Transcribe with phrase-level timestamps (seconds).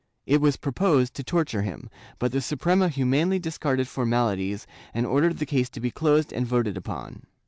[0.25, 5.45] It was proposed to torture him, but the Suprema humanely discarded formalities and ordered the
[5.45, 7.27] case to be closed and voted upon.